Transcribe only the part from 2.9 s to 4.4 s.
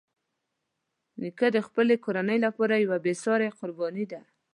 بېساري قرباني ده.